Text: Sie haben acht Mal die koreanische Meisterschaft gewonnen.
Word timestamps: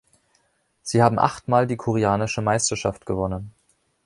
Sie 0.81 1.03
haben 1.03 1.19
acht 1.19 1.47
Mal 1.47 1.67
die 1.67 1.77
koreanische 1.77 2.41
Meisterschaft 2.41 3.05
gewonnen. 3.05 3.53